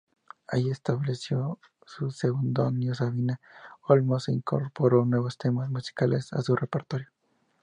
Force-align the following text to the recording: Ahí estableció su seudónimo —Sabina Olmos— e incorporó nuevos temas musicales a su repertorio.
Ahí 0.47 0.71
estableció 0.71 1.59
su 1.85 2.09
seudónimo 2.09 2.95
—Sabina 2.95 3.39
Olmos— 3.83 4.29
e 4.29 4.31
incorporó 4.31 5.05
nuevos 5.05 5.37
temas 5.37 5.69
musicales 5.69 6.33
a 6.33 6.41
su 6.41 6.55
repertorio. 6.55 7.09